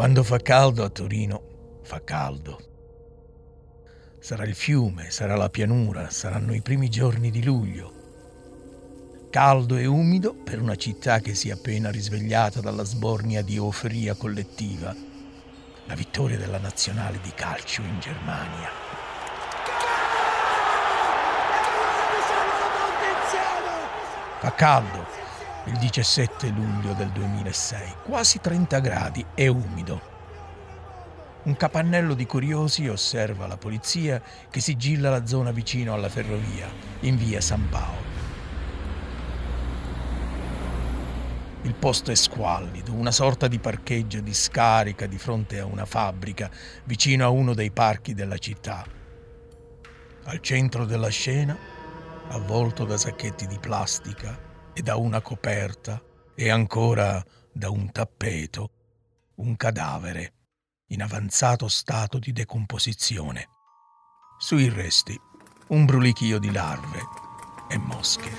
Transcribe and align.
Quando 0.00 0.22
fa 0.22 0.38
caldo 0.38 0.82
a 0.82 0.88
Torino, 0.88 1.78
fa 1.82 2.02
caldo. 2.02 2.58
Sarà 4.18 4.44
il 4.44 4.54
fiume, 4.54 5.10
sarà 5.10 5.36
la 5.36 5.50
pianura, 5.50 6.08
saranno 6.08 6.54
i 6.54 6.62
primi 6.62 6.88
giorni 6.88 7.30
di 7.30 7.44
luglio. 7.44 7.92
Caldo 9.28 9.76
e 9.76 9.84
umido 9.84 10.32
per 10.32 10.58
una 10.58 10.74
città 10.76 11.18
che 11.18 11.34
si 11.34 11.50
è 11.50 11.52
appena 11.52 11.90
risvegliata 11.90 12.62
dalla 12.62 12.84
sbornia 12.84 13.42
di 13.42 13.56
euforia 13.56 14.14
collettiva. 14.14 14.96
La 15.84 15.94
vittoria 15.94 16.38
della 16.38 16.58
nazionale 16.58 17.20
di 17.20 17.32
calcio 17.34 17.82
in 17.82 18.00
Germania. 18.00 18.70
Fa 24.38 24.54
caldo 24.54 25.29
il 25.66 25.76
17 25.76 26.48
luglio 26.48 26.94
del 26.94 27.10
2006, 27.10 27.94
quasi 28.04 28.40
30 28.40 28.78
gradi 28.80 29.24
e 29.34 29.46
umido. 29.48 30.08
Un 31.42 31.56
capannello 31.56 32.14
di 32.14 32.24
curiosi 32.24 32.88
osserva 32.88 33.46
la 33.46 33.58
polizia 33.58 34.22
che 34.50 34.60
sigilla 34.60 35.10
la 35.10 35.26
zona 35.26 35.50
vicino 35.50 35.92
alla 35.92 36.08
ferrovia, 36.08 36.66
in 37.00 37.16
via 37.16 37.42
San 37.42 37.68
Paolo. 37.68 38.08
Il 41.62 41.74
posto 41.74 42.10
è 42.10 42.14
squallido, 42.14 42.94
una 42.94 43.12
sorta 43.12 43.46
di 43.46 43.58
parcheggio 43.58 44.20
di 44.20 44.32
scarica 44.32 45.06
di 45.06 45.18
fronte 45.18 45.58
a 45.58 45.66
una 45.66 45.84
fabbrica 45.84 46.50
vicino 46.84 47.26
a 47.26 47.28
uno 47.28 47.52
dei 47.52 47.70
parchi 47.70 48.14
della 48.14 48.38
città. 48.38 48.82
Al 50.24 50.40
centro 50.40 50.86
della 50.86 51.10
scena, 51.10 51.56
avvolto 52.28 52.86
da 52.86 52.96
sacchetti 52.96 53.46
di 53.46 53.58
plastica 53.58 54.48
e 54.72 54.82
da 54.82 54.96
una 54.96 55.20
coperta 55.20 56.02
e 56.34 56.50
ancora 56.50 57.24
da 57.52 57.70
un 57.70 57.90
tappeto, 57.90 58.70
un 59.36 59.56
cadavere 59.56 60.34
in 60.88 61.02
avanzato 61.02 61.68
stato 61.68 62.18
di 62.18 62.32
decomposizione. 62.32 63.48
Sui 64.38 64.68
resti 64.68 65.18
un 65.68 65.84
brulichio 65.84 66.38
di 66.38 66.50
larve 66.50 67.00
e 67.68 67.78
mosche. 67.78 68.30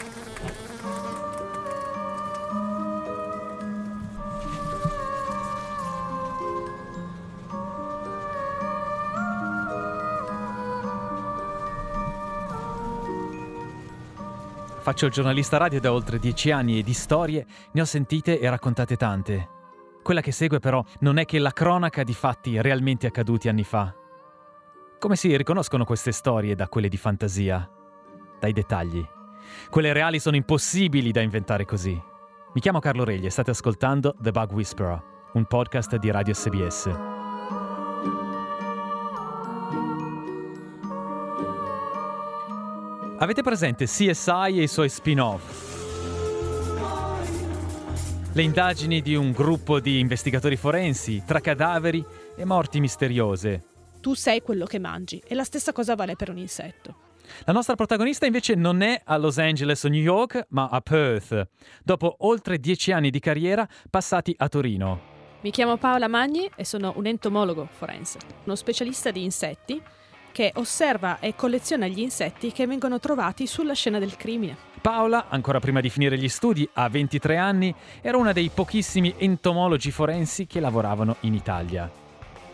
Faccio 14.92 15.06
il 15.06 15.14
giornalista 15.14 15.56
radio 15.56 15.80
da 15.80 15.94
oltre 15.94 16.20
dieci 16.20 16.52
anni 16.52 16.78
e 16.78 16.84
di 16.84 16.92
storie 16.92 17.46
ne 17.72 17.80
ho 17.80 17.86
sentite 17.86 18.42
e 18.42 18.50
raccontate 18.50 18.98
tante. 18.98 19.48
Quella 20.04 20.20
che 20.20 20.34
segue 20.34 20.60
però 20.60 20.84
non 21.00 21.18
è 21.18 21.24
che 21.24 21.40
la 21.40 21.54
cronaca 21.54 22.04
di 22.04 22.14
fatti 22.14 22.62
realmente 22.62 23.08
accaduti 23.08 23.48
anni 23.48 23.64
fa. 23.64 23.96
Come 25.00 25.16
si 25.16 25.34
riconoscono 25.38 25.86
queste 25.86 26.12
storie 26.12 26.56
da 26.56 26.68
quelle 26.68 26.90
di 26.90 26.98
fantasia? 26.98 27.72
Dai 28.38 28.52
dettagli. 28.52 29.02
Quelle 29.70 29.94
reali 29.94 30.20
sono 30.20 30.36
impossibili 30.36 31.14
da 31.14 31.22
inventare 31.22 31.64
così. 31.64 31.98
Mi 32.54 32.60
chiamo 32.60 32.80
Carlo 32.80 33.06
Regli 33.06 33.28
e 33.28 33.30
state 33.30 33.52
ascoltando 33.52 34.14
The 34.20 34.32
Bug 34.32 34.52
Whisperer, 34.52 35.02
un 35.36 35.46
podcast 35.46 35.96
di 35.96 36.12
Radio 36.12 36.34
SBS. 36.34 36.90
Avete 43.22 43.44
presente 43.44 43.86
CSI 43.86 44.58
e 44.58 44.64
i 44.64 44.68
suoi 44.68 44.90
spin-off? 44.90 45.70
Le 48.34 48.42
indagini 48.42 49.04
di 49.04 49.14
un 49.14 49.32
gruppo 49.32 49.80
di 49.80 50.00
investigatori 50.00 50.56
forensi 50.56 51.22
tra 51.24 51.40
cadaveri 51.40 52.04
e 52.36 52.46
morti 52.46 52.80
misteriose. 52.80 53.64
Tu 54.00 54.16
sei 54.16 54.42
quello 54.42 54.66
che 54.66 54.80
mangi 54.80 55.22
e 55.24 55.36
la 55.36 55.44
stessa 55.44 55.72
cosa 55.72 55.94
vale 55.94 56.16
per 56.16 56.32
un 56.32 56.40
insetto. 56.40 56.96
La 57.46 57.54
nostra 57.54 57.76
protagonista 57.76 58.26
invece 58.26 58.56
non 58.56 58.82
è 58.82 59.00
a 59.06 59.18
Los 59.18 59.38
Angeles 59.38 59.84
o 59.84 59.88
New 59.90 60.02
York, 60.02 60.48
ma 60.50 60.70
a 60.70 60.82
Perth, 60.82 61.48
dopo 61.84 62.16
oltre 62.22 62.58
dieci 62.58 62.92
anni 62.92 63.12
di 63.12 63.20
carriera 63.20 63.68
passati 63.88 64.34
a 64.36 64.50
Torino. 64.50 65.00
Mi 65.42 65.52
chiamo 65.52 65.78
Paola 65.78 66.08
Magni 66.08 66.50
e 66.56 66.66
sono 66.66 66.94
un 66.96 67.06
entomologo 67.06 67.68
forense, 67.72 68.18
uno 68.46 68.56
specialista 68.56 69.12
di 69.12 69.24
insetti 69.24 69.80
che 70.32 70.52
osserva 70.56 71.20
e 71.20 71.36
colleziona 71.36 71.88
gli 71.88 72.00
insetti 72.00 72.52
che 72.52 72.68
vengono 72.68 73.00
trovati 73.00 73.48
sulla 73.48 73.74
scena 73.74 74.00
del 74.00 74.16
crimine. 74.16 74.70
Paola, 74.82 75.28
ancora 75.30 75.60
prima 75.60 75.80
di 75.80 75.90
finire 75.90 76.18
gli 76.18 76.28
studi, 76.28 76.68
a 76.74 76.90
23 76.90 77.38
anni, 77.38 77.74
era 78.02 78.18
una 78.18 78.32
dei 78.32 78.50
pochissimi 78.52 79.14
entomologi 79.18 79.92
forensi 79.92 80.48
che 80.48 80.60
lavoravano 80.60 81.18
in 81.22 81.36
Italia. 81.36 81.90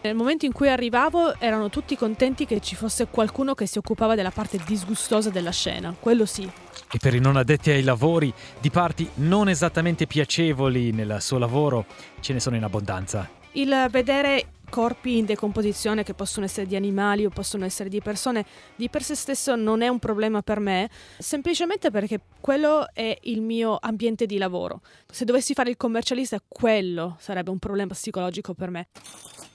Nel 0.01 0.15
momento 0.15 0.45
in 0.45 0.51
cui 0.51 0.69
arrivavo 0.69 1.39
erano 1.39 1.69
tutti 1.69 1.97
contenti 1.97 2.45
che 2.45 2.59
ci 2.59 2.75
fosse 2.75 3.07
qualcuno 3.07 3.55
che 3.55 3.65
si 3.65 3.77
occupava 3.77 4.15
della 4.15 4.31
parte 4.31 4.59
disgustosa 4.65 5.29
della 5.29 5.51
scena, 5.51 5.95
quello 5.99 6.25
sì. 6.25 6.49
E 6.89 6.97
per 6.99 7.13
i 7.13 7.19
non 7.19 7.35
addetti 7.35 7.71
ai 7.71 7.83
lavori, 7.83 8.33
di 8.59 8.69
parti 8.69 9.09
non 9.15 9.49
esattamente 9.49 10.05
piacevoli 10.05 10.91
nel 10.91 11.17
suo 11.19 11.37
lavoro, 11.37 11.85
ce 12.19 12.33
ne 12.33 12.39
sono 12.39 12.55
in 12.55 12.63
abbondanza. 12.63 13.36
Il 13.57 13.87
vedere 13.89 14.51
corpi 14.69 15.17
in 15.17 15.25
decomposizione 15.25 16.03
che 16.03 16.13
possono 16.13 16.45
essere 16.45 16.67
di 16.67 16.75
animali 16.75 17.25
o 17.25 17.29
possono 17.29 17.65
essere 17.65 17.89
di 17.89 17.99
persone, 18.01 18.45
di 18.75 18.87
per 18.87 19.01
sé 19.01 19.15
stesso 19.15 19.55
non 19.55 19.81
è 19.81 19.87
un 19.87 19.97
problema 19.97 20.43
per 20.43 20.59
me, 20.59 20.91
semplicemente 21.17 21.89
perché 21.89 22.19
quello 22.39 22.85
è 22.93 23.17
il 23.23 23.41
mio 23.41 23.75
ambiente 23.81 24.27
di 24.27 24.37
lavoro. 24.37 24.81
Se 25.09 25.25
dovessi 25.25 25.55
fare 25.55 25.71
il 25.71 25.77
commercialista, 25.77 26.39
quello 26.47 27.17
sarebbe 27.19 27.49
un 27.49 27.57
problema 27.57 27.93
psicologico 27.95 28.53
per 28.53 28.69
me. 28.69 28.89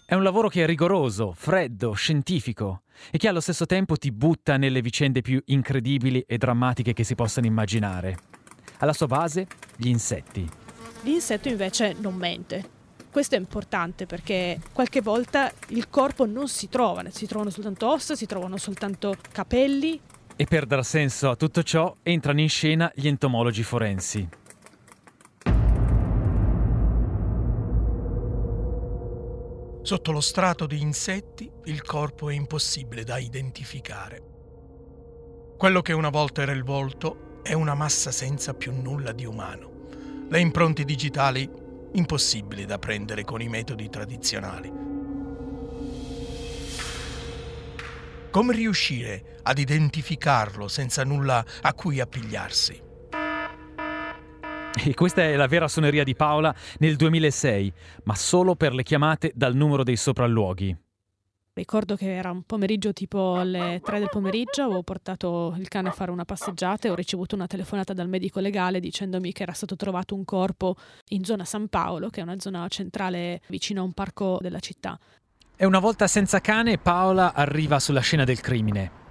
È 0.05 0.17
un 0.17 0.25
lavoro 0.25 0.49
che 0.49 0.65
è 0.65 0.67
rigoroso, 0.67 1.33
freddo, 1.33 1.93
scientifico 1.93 2.83
e 3.13 3.19
che 3.19 3.29
allo 3.29 3.41
stesso 3.41 3.67
tempo 3.67 3.95
ti 3.95 4.11
butta 4.11 4.57
nelle 4.57 4.83
vicende 4.83 5.21
più 5.21 5.41
incredibili 5.47 6.25
e 6.27 6.39
drammatiche 6.39 6.93
che 6.93 7.05
si 7.05 7.15
possano 7.15 7.47
immaginare. 7.47 8.19
Alla 8.79 8.95
sua 8.95 9.07
base, 9.07 9.47
gli 9.77 9.87
insetti. 9.87 10.51
L'insetto 11.03 11.49
invece 11.49 11.95
non 12.01 12.15
mente 12.15 12.81
questo 13.13 13.35
è 13.35 13.39
importante 13.39 14.07
perché 14.07 14.59
qualche 14.73 15.03
volta 15.03 15.53
il 15.69 15.91
corpo 15.91 16.25
non 16.25 16.49
si 16.49 16.71
trova, 16.71 17.05
si 17.11 17.27
trovano 17.27 17.51
soltanto 17.51 17.87
ossa, 17.91 18.17
si 18.17 18.25
trovano 18.25 18.57
soltanto 18.57 19.15
capelli. 19.31 20.01
E 20.35 20.47
per 20.47 20.65
dar 20.65 20.83
senso 20.83 21.29
a 21.29 21.37
tutto 21.37 21.63
ciò 21.63 21.95
entrano 22.03 22.41
in 22.41 22.49
scena 22.49 22.91
gli 22.95 23.07
entomologi 23.07 23.63
forensi. 23.63 24.27
Sotto 29.83 30.13
lo 30.13 30.21
strato 30.21 30.65
di 30.67 30.81
insetti 30.81 31.51
il 31.65 31.83
corpo 31.83 32.31
è 32.31 32.35
impossibile 32.35 33.05
da 33.05 33.19
identificare. 33.19 34.23
Quello 35.59 35.83
che 35.83 35.93
una 35.93 36.09
volta 36.09 36.41
era 36.41 36.53
il 36.53 36.65
volto 36.65 37.41
è 37.43 37.53
una 37.53 37.75
massa 37.75 38.11
senza 38.11 38.55
più 38.55 38.73
nulla 38.73 39.13
di 39.13 39.27
umano. 39.27 39.71
Le 40.31 40.41
impronte 40.41 40.85
digitali 40.85 41.61
impossibili 41.93 42.65
da 42.65 42.79
prendere 42.79 43.25
con 43.25 43.41
i 43.41 43.49
metodi 43.49 43.89
tradizionali. 43.89 44.73
Come 48.31 48.55
riuscire 48.55 49.41
ad 49.43 49.59
identificarlo 49.59 50.67
senza 50.69 51.05
nulla 51.05 51.45
a 51.61 51.75
cui 51.75 52.01
appigliarsi? 52.01 52.83
E 54.85 54.95
questa 54.95 55.23
è 55.23 55.37
la 55.37 55.47
vera 55.47 55.69
suoneria 55.69 56.03
di 56.03 56.15
Paola 56.15 56.55
nel 56.79 56.97
2006, 56.97 57.73
ma 58.05 58.15
solo 58.15 58.57
per 58.57 58.73
le 58.73 58.83
chiamate 58.83 59.33
dal 59.35 59.55
numero 59.55 59.83
dei 59.83 59.97
sopralluoghi. 59.97 60.75
Ricordo 61.55 61.97
che 61.97 62.15
era 62.15 62.31
un 62.31 62.45
pomeriggio 62.45 62.95
tipo 62.95 63.35
alle 63.35 63.83
3 63.85 63.99
del 63.99 64.09
pomeriggio, 64.09 64.63
avevo 64.63 64.83
portato 64.83 65.55
il 65.59 65.69
cane 65.69 65.91
a 65.91 65.93
fare 65.93 66.11
una 66.11 66.25
passeggiata 66.25 66.89
e 66.89 66.91
ho 66.91 66.95
ricevuto 66.95 67.35
una 67.35 67.47
telefonata 67.47 67.93
dal 67.93 68.09
medico 68.09 68.41
legale 68.41 68.81
dicendomi 68.81 69.33
che 69.33 69.43
era 69.43 69.53
stato 69.53 69.77
trovato 69.77 70.15
un 70.15 70.25
corpo 70.25 70.77
in 71.09 71.25
zona 71.25 71.45
San 71.45 71.69
Paolo, 71.69 72.09
che 72.09 72.21
è 72.21 72.23
una 72.23 72.39
zona 72.39 72.67
centrale 72.69 73.43
vicino 73.49 73.83
a 73.83 73.85
un 73.85 73.93
parco 73.93 74.39
della 74.41 74.61
città. 74.61 74.99
E 75.55 75.67
una 75.67 75.79
volta 75.79 76.07
senza 76.07 76.41
cane, 76.41 76.79
Paola 76.79 77.35
arriva 77.35 77.79
sulla 77.79 78.01
scena 78.01 78.25
del 78.25 78.41
crimine. 78.41 79.02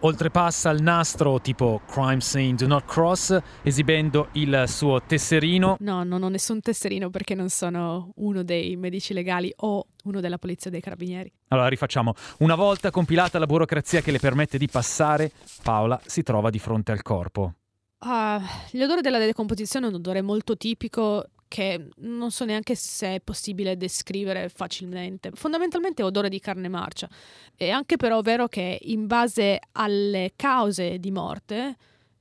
Oltrepassa 0.00 0.70
il 0.70 0.82
nastro 0.82 1.40
tipo 1.40 1.80
Crime 1.86 2.20
Scene 2.20 2.54
Do 2.54 2.66
Not 2.66 2.84
Cross 2.84 3.38
esibendo 3.62 4.28
il 4.32 4.64
suo 4.66 5.02
tesserino. 5.02 5.76
No, 5.80 6.04
non 6.04 6.22
ho 6.22 6.28
nessun 6.28 6.60
tesserino 6.60 7.10
perché 7.10 7.34
non 7.34 7.48
sono 7.48 8.12
uno 8.16 8.42
dei 8.42 8.76
medici 8.76 9.12
legali 9.12 9.52
o 9.56 9.86
uno 10.04 10.20
della 10.20 10.38
polizia 10.38 10.70
dei 10.70 10.80
carabinieri. 10.80 11.32
Allora 11.48 11.68
rifacciamo. 11.68 12.14
Una 12.38 12.54
volta 12.54 12.90
compilata 12.90 13.38
la 13.38 13.46
burocrazia 13.46 14.00
che 14.00 14.10
le 14.10 14.18
permette 14.18 14.58
di 14.58 14.68
passare, 14.68 15.30
Paola 15.62 16.00
si 16.04 16.22
trova 16.22 16.50
di 16.50 16.58
fronte 16.58 16.92
al 16.92 17.02
corpo. 17.02 17.54
Uh, 18.00 18.40
l'odore 18.78 19.00
della 19.00 19.18
decomposizione 19.18 19.86
è 19.86 19.88
un 19.88 19.96
odore 19.96 20.22
molto 20.22 20.56
tipico 20.56 21.30
che 21.48 21.88
non 21.96 22.30
so 22.30 22.44
neanche 22.44 22.74
se 22.74 23.16
è 23.16 23.20
possibile 23.20 23.76
descrivere 23.76 24.48
facilmente. 24.48 25.30
Fondamentalmente 25.32 26.02
odore 26.02 26.28
di 26.28 26.38
carne 26.38 26.68
marcia. 26.68 27.08
È 27.56 27.68
anche 27.68 27.96
però 27.96 28.20
vero 28.20 28.46
che 28.46 28.78
in 28.82 29.06
base 29.06 29.58
alle 29.72 30.34
cause 30.36 30.98
di 30.98 31.10
morte 31.10 31.76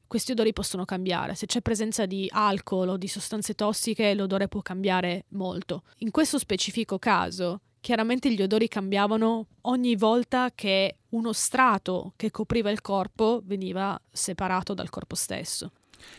questi 0.08 0.32
odori 0.32 0.54
possono 0.54 0.86
cambiare. 0.86 1.36
Se 1.36 1.46
c'è 1.46 1.62
presenza 1.62 2.06
di 2.06 2.28
alcol 2.32 2.90
o 2.90 2.98
di 2.98 3.10
sostanze 3.10 3.54
tossiche, 3.54 4.14
l'odore 4.14 4.48
può 4.48 4.62
cambiare 4.62 5.26
molto. 5.30 5.84
In 5.98 6.12
questo 6.12 6.40
specifico 6.40 6.98
caso, 6.98 7.60
chiaramente 7.82 8.32
gli 8.32 8.42
odori 8.42 8.70
cambiavano 8.70 9.48
ogni 9.64 9.96
volta 9.98 10.52
che 10.56 11.00
uno 11.10 11.34
strato 11.34 12.14
che 12.16 12.32
copriva 12.32 12.72
il 12.72 12.82
corpo 12.82 13.42
veniva 13.44 14.00
separato 14.10 14.74
dal 14.74 14.90
corpo 14.90 15.16
stesso. 15.16 15.72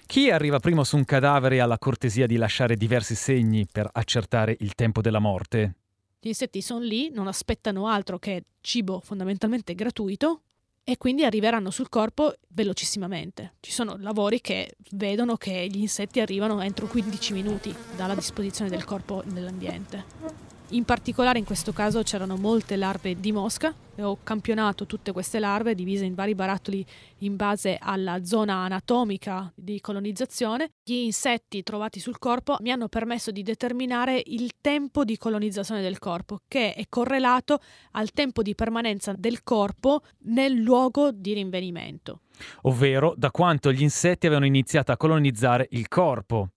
Chi 0.06 0.30
arriva 0.30 0.58
primo 0.58 0.84
su 0.84 0.96
un 0.96 1.04
cadavere 1.04 1.60
ha 1.60 1.66
la 1.66 1.78
cortesia 1.78 2.26
di 2.26 2.36
lasciare 2.36 2.76
diversi 2.76 3.14
segni 3.14 3.66
per 3.70 3.88
accertare 3.92 4.56
il 4.60 4.74
tempo 4.74 5.00
della 5.00 5.18
morte? 5.18 5.74
Gli 6.20 6.28
insetti 6.28 6.60
sono 6.60 6.80
lì, 6.80 7.10
non 7.10 7.28
aspettano 7.28 7.86
altro 7.86 8.18
che 8.18 8.44
cibo 8.60 9.00
fondamentalmente 9.00 9.74
gratuito 9.74 10.42
e 10.82 10.96
quindi 10.96 11.24
arriveranno 11.24 11.70
sul 11.70 11.90
corpo 11.90 12.34
velocissimamente. 12.48 13.52
Ci 13.60 13.70
sono 13.70 13.96
lavori 13.98 14.40
che 14.40 14.76
vedono 14.92 15.36
che 15.36 15.68
gli 15.70 15.80
insetti 15.80 16.18
arrivano 16.18 16.62
entro 16.62 16.86
15 16.86 17.32
minuti 17.34 17.74
dalla 17.94 18.14
disposizione 18.14 18.70
del 18.70 18.84
corpo 18.84 19.22
nell'ambiente. 19.26 20.47
In 20.70 20.84
particolare 20.84 21.38
in 21.38 21.44
questo 21.44 21.72
caso 21.72 22.02
c'erano 22.02 22.36
molte 22.36 22.76
larve 22.76 23.18
di 23.18 23.32
mosca 23.32 23.74
ho 24.04 24.18
campionato 24.22 24.86
tutte 24.86 25.12
queste 25.12 25.38
larve 25.38 25.74
divise 25.74 26.04
in 26.04 26.14
vari 26.14 26.34
barattoli 26.34 26.84
in 27.18 27.36
base 27.36 27.78
alla 27.80 28.24
zona 28.24 28.64
anatomica 28.64 29.50
di 29.54 29.80
colonizzazione. 29.80 30.70
Gli 30.84 30.94
insetti 30.94 31.62
trovati 31.62 31.98
sul 32.00 32.18
corpo 32.18 32.56
mi 32.60 32.70
hanno 32.70 32.88
permesso 32.88 33.30
di 33.30 33.42
determinare 33.42 34.22
il 34.26 34.52
tempo 34.60 35.04
di 35.04 35.16
colonizzazione 35.16 35.82
del 35.82 35.98
corpo, 35.98 36.40
che 36.46 36.74
è 36.74 36.84
correlato 36.88 37.60
al 37.92 38.10
tempo 38.12 38.42
di 38.42 38.54
permanenza 38.54 39.14
del 39.16 39.42
corpo 39.42 40.02
nel 40.24 40.52
luogo 40.52 41.10
di 41.10 41.32
rinvenimento. 41.32 42.20
Ovvero 42.62 43.14
da 43.16 43.30
quanto 43.30 43.72
gli 43.72 43.82
insetti 43.82 44.26
avevano 44.26 44.46
iniziato 44.46 44.92
a 44.92 44.96
colonizzare 44.96 45.66
il 45.72 45.88
corpo. 45.88 46.50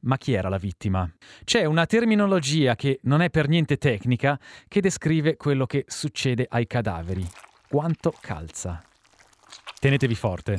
Ma 0.00 0.16
chi 0.18 0.32
era 0.32 0.48
la 0.48 0.58
vittima? 0.58 1.10
C'è 1.44 1.64
una 1.64 1.86
terminologia 1.86 2.74
che 2.74 3.00
non 3.02 3.20
è 3.20 3.30
per 3.30 3.48
niente 3.48 3.76
tecnica 3.76 4.38
che 4.68 4.80
descrive 4.80 5.36
quello 5.36 5.66
che 5.66 5.84
succede 5.86 6.46
ai 6.48 6.66
cadaveri. 6.66 7.26
Quanto 7.68 8.14
calza. 8.20 8.82
Tenetevi 9.78 10.14
forte. 10.14 10.58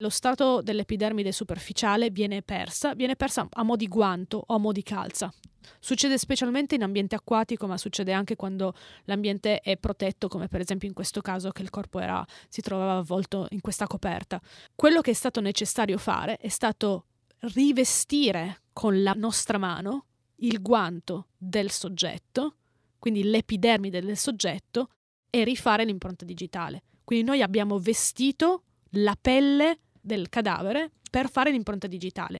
Lo 0.00 0.10
strato 0.10 0.60
dell'epidermide 0.60 1.32
superficiale 1.32 2.10
viene 2.10 2.42
persa, 2.42 2.94
viene 2.94 3.16
persa 3.16 3.48
a 3.50 3.62
mo' 3.62 3.76
di 3.76 3.88
guanto 3.88 4.44
o 4.46 4.54
a 4.54 4.58
mo' 4.58 4.72
di 4.72 4.82
calza. 4.82 5.32
Succede 5.80 6.18
specialmente 6.18 6.74
in 6.74 6.82
ambiente 6.82 7.14
acquatico, 7.14 7.66
ma 7.66 7.78
succede 7.78 8.12
anche 8.12 8.36
quando 8.36 8.74
l'ambiente 9.04 9.60
è 9.60 9.78
protetto, 9.78 10.28
come 10.28 10.48
per 10.48 10.60
esempio 10.60 10.86
in 10.86 10.94
questo 10.94 11.22
caso 11.22 11.50
che 11.50 11.62
il 11.62 11.70
corpo 11.70 11.98
era, 11.98 12.24
si 12.48 12.60
trovava 12.60 12.98
avvolto 12.98 13.46
in 13.50 13.60
questa 13.62 13.86
coperta. 13.86 14.38
Quello 14.74 15.00
che 15.00 15.12
è 15.12 15.14
stato 15.14 15.40
necessario 15.40 15.96
fare 15.96 16.36
è 16.36 16.48
stato 16.48 17.06
rivestire 17.40 18.62
con 18.72 19.02
la 19.02 19.14
nostra 19.16 19.58
mano 19.58 20.06
il 20.36 20.60
guanto 20.60 21.28
del 21.36 21.70
soggetto, 21.70 22.56
quindi 22.98 23.24
l'epidermide 23.24 24.00
del 24.00 24.16
soggetto, 24.16 24.90
e 25.30 25.44
rifare 25.44 25.84
l'impronta 25.84 26.24
digitale. 26.24 26.82
Quindi 27.04 27.24
noi 27.26 27.42
abbiamo 27.42 27.78
vestito 27.78 28.62
la 28.90 29.16
pelle 29.20 29.80
del 30.00 30.28
cadavere 30.28 30.90
per 31.10 31.30
fare 31.30 31.50
l'impronta 31.50 31.86
digitale. 31.86 32.38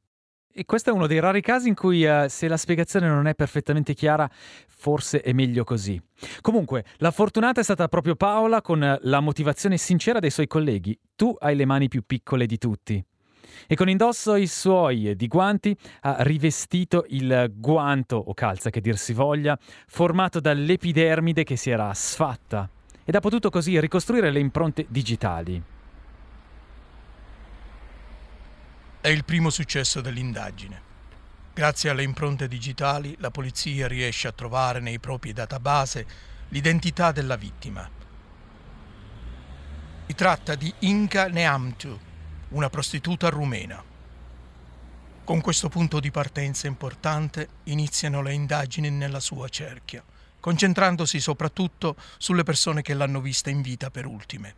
E 0.58 0.64
questo 0.64 0.88
è 0.88 0.92
uno 0.92 1.06
dei 1.06 1.20
rari 1.20 1.42
casi 1.42 1.68
in 1.68 1.74
cui 1.74 2.04
uh, 2.06 2.28
se 2.28 2.48
la 2.48 2.56
spiegazione 2.56 3.06
non 3.06 3.26
è 3.26 3.34
perfettamente 3.34 3.92
chiara, 3.92 4.28
forse 4.66 5.20
è 5.20 5.34
meglio 5.34 5.64
così. 5.64 6.00
Comunque, 6.40 6.84
la 6.96 7.10
fortunata 7.10 7.60
è 7.60 7.64
stata 7.64 7.88
proprio 7.88 8.16
Paola 8.16 8.62
con 8.62 8.98
la 9.02 9.20
motivazione 9.20 9.76
sincera 9.76 10.18
dei 10.18 10.30
suoi 10.30 10.46
colleghi. 10.46 10.98
Tu 11.14 11.34
hai 11.40 11.54
le 11.54 11.66
mani 11.66 11.88
più 11.88 12.02
piccole 12.06 12.46
di 12.46 12.56
tutti 12.56 13.04
e 13.66 13.74
con 13.74 13.88
indosso 13.88 14.34
i 14.36 14.46
suoi 14.46 15.14
di 15.16 15.26
guanti 15.26 15.76
ha 16.00 16.16
rivestito 16.20 17.04
il 17.08 17.52
guanto 17.54 18.16
o 18.16 18.34
calza 18.34 18.70
che 18.70 18.80
dir 18.80 18.96
si 18.96 19.12
voglia, 19.12 19.58
formato 19.86 20.40
dall'epidermide 20.40 21.44
che 21.44 21.56
si 21.56 21.70
era 21.70 21.92
sfatta 21.94 22.68
ed 23.04 23.14
ha 23.14 23.20
potuto 23.20 23.50
così 23.50 23.78
ricostruire 23.78 24.30
le 24.30 24.40
impronte 24.40 24.86
digitali. 24.88 25.62
È 29.00 29.08
il 29.08 29.24
primo 29.24 29.50
successo 29.50 30.00
dell'indagine. 30.00 30.82
Grazie 31.54 31.90
alle 31.90 32.02
impronte 32.02 32.48
digitali 32.48 33.14
la 33.20 33.30
polizia 33.30 33.86
riesce 33.86 34.26
a 34.28 34.32
trovare 34.32 34.80
nei 34.80 34.98
propri 34.98 35.32
database 35.32 36.06
l'identità 36.48 37.12
della 37.12 37.36
vittima. 37.36 37.88
Si 40.06 40.14
tratta 40.14 40.54
di 40.54 40.72
Inca 40.80 41.28
Neamtu, 41.28 41.98
una 42.48 42.70
prostituta 42.70 43.28
rumena. 43.28 43.82
Con 45.24 45.40
questo 45.40 45.68
punto 45.68 45.98
di 45.98 46.12
partenza 46.12 46.68
importante 46.68 47.48
iniziano 47.64 48.22
le 48.22 48.32
indagini 48.32 48.90
nella 48.90 49.18
sua 49.18 49.48
cerchia, 49.48 50.04
concentrandosi 50.38 51.18
soprattutto 51.18 51.96
sulle 52.18 52.44
persone 52.44 52.82
che 52.82 52.94
l'hanno 52.94 53.20
vista 53.20 53.50
in 53.50 53.62
vita 53.62 53.90
per 53.90 54.06
ultime. 54.06 54.54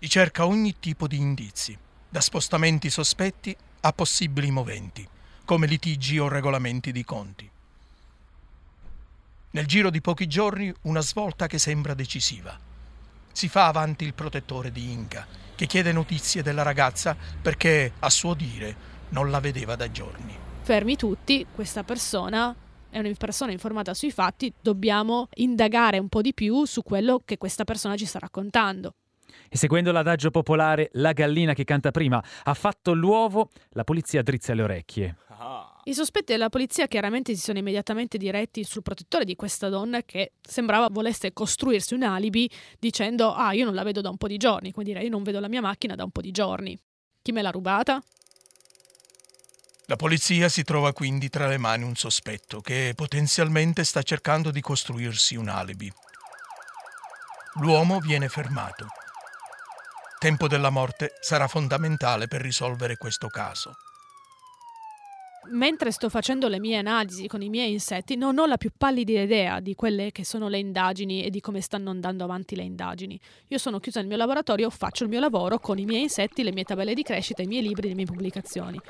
Si 0.00 0.08
cerca 0.08 0.46
ogni 0.46 0.80
tipo 0.80 1.06
di 1.06 1.16
indizi, 1.16 1.78
da 2.08 2.20
spostamenti 2.20 2.90
sospetti 2.90 3.56
a 3.80 3.92
possibili 3.92 4.50
moventi, 4.50 5.06
come 5.44 5.68
litigi 5.68 6.18
o 6.18 6.28
regolamenti 6.28 6.90
di 6.90 7.04
conti. 7.04 7.48
Nel 9.52 9.66
giro 9.66 9.90
di 9.90 10.00
pochi 10.00 10.26
giorni 10.26 10.74
una 10.82 11.00
svolta 11.00 11.46
che 11.46 11.60
sembra 11.60 11.94
decisiva. 11.94 12.58
Si 13.34 13.48
fa 13.48 13.66
avanti 13.66 14.04
il 14.04 14.14
protettore 14.14 14.70
di 14.70 14.92
Inca, 14.92 15.26
che 15.56 15.66
chiede 15.66 15.90
notizie 15.90 16.40
della 16.40 16.62
ragazza 16.62 17.16
perché, 17.42 17.94
a 17.98 18.08
suo 18.08 18.32
dire, 18.32 18.76
non 19.08 19.28
la 19.28 19.40
vedeva 19.40 19.74
da 19.74 19.90
giorni. 19.90 20.32
Fermi 20.62 20.94
tutti, 20.94 21.44
questa 21.52 21.82
persona 21.82 22.54
è 22.88 23.00
una 23.00 23.10
persona 23.18 23.50
informata 23.50 23.92
sui 23.92 24.12
fatti, 24.12 24.52
dobbiamo 24.60 25.26
indagare 25.34 25.98
un 25.98 26.08
po' 26.08 26.20
di 26.20 26.32
più 26.32 26.64
su 26.64 26.84
quello 26.84 27.22
che 27.24 27.36
questa 27.36 27.64
persona 27.64 27.96
ci 27.96 28.06
sta 28.06 28.20
raccontando. 28.20 28.94
E 29.48 29.56
seguendo 29.56 29.90
l'adagio 29.90 30.30
popolare 30.30 30.90
La 30.92 31.10
gallina 31.10 31.54
che 31.54 31.64
canta 31.64 31.90
prima 31.90 32.22
ha 32.44 32.54
fatto 32.54 32.94
l'uovo, 32.94 33.50
la 33.70 33.82
polizia 33.82 34.22
drizza 34.22 34.54
le 34.54 34.62
orecchie. 34.62 35.16
I 35.86 35.92
sospetti 35.92 36.32
della 36.32 36.48
polizia 36.48 36.86
chiaramente 36.86 37.34
si 37.34 37.42
sono 37.42 37.58
immediatamente 37.58 38.16
diretti 38.16 38.64
sul 38.64 38.82
protettore 38.82 39.26
di 39.26 39.36
questa 39.36 39.68
donna 39.68 40.02
che 40.02 40.32
sembrava 40.40 40.88
volesse 40.90 41.34
costruirsi 41.34 41.92
un 41.92 42.04
alibi 42.04 42.50
dicendo 42.78 43.34
ah 43.34 43.52
io 43.52 43.66
non 43.66 43.74
la 43.74 43.82
vedo 43.82 44.00
da 44.00 44.08
un 44.08 44.16
po' 44.16 44.26
di 44.26 44.38
giorni, 44.38 44.72
dire 44.74 45.02
io 45.02 45.10
non 45.10 45.22
vedo 45.22 45.40
la 45.40 45.48
mia 45.48 45.60
macchina 45.60 45.94
da 45.94 46.04
un 46.04 46.10
po' 46.10 46.22
di 46.22 46.30
giorni. 46.30 46.78
Chi 47.20 47.32
me 47.32 47.42
l'ha 47.42 47.50
rubata? 47.50 48.02
La 49.86 49.96
polizia 49.96 50.48
si 50.48 50.62
trova 50.62 50.94
quindi 50.94 51.28
tra 51.28 51.48
le 51.48 51.58
mani 51.58 51.84
un 51.84 51.96
sospetto 51.96 52.62
che 52.62 52.94
potenzialmente 52.96 53.84
sta 53.84 54.00
cercando 54.00 54.50
di 54.50 54.62
costruirsi 54.62 55.36
un 55.36 55.48
alibi. 55.48 55.92
L'uomo 57.60 57.98
viene 57.98 58.30
fermato. 58.30 58.86
Tempo 60.18 60.48
della 60.48 60.70
morte 60.70 61.12
sarà 61.20 61.46
fondamentale 61.46 62.26
per 62.26 62.40
risolvere 62.40 62.96
questo 62.96 63.28
caso 63.28 63.76
mentre 65.50 65.90
sto 65.90 66.08
facendo 66.08 66.48
le 66.48 66.58
mie 66.58 66.76
analisi 66.76 67.26
con 67.26 67.42
i 67.42 67.48
miei 67.48 67.72
insetti, 67.72 68.16
non 68.16 68.38
ho 68.38 68.46
la 68.46 68.56
più 68.56 68.70
pallida 68.76 69.20
idea 69.20 69.60
di 69.60 69.74
quelle 69.74 70.12
che 70.12 70.24
sono 70.24 70.48
le 70.48 70.58
indagini 70.58 71.24
e 71.24 71.30
di 71.30 71.40
come 71.40 71.60
stanno 71.60 71.90
andando 71.90 72.24
avanti 72.24 72.56
le 72.56 72.62
indagini. 72.62 73.18
Io 73.48 73.58
sono 73.58 73.80
chiusa 73.80 74.00
nel 74.00 74.08
mio 74.08 74.16
laboratorio, 74.16 74.70
faccio 74.70 75.04
il 75.04 75.10
mio 75.10 75.20
lavoro 75.20 75.58
con 75.58 75.78
i 75.78 75.84
miei 75.84 76.02
insetti, 76.02 76.42
le 76.42 76.52
mie 76.52 76.64
tabelle 76.64 76.94
di 76.94 77.02
crescita, 77.02 77.42
i 77.42 77.46
miei 77.46 77.62
libri, 77.62 77.88
le 77.88 77.94
mie 77.94 78.04
pubblicazioni. 78.04 78.80